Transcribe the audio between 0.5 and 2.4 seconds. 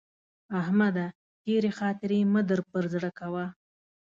احمده! تېرې خاطرې